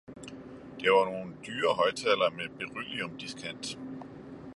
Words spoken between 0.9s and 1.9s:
var nogle dyre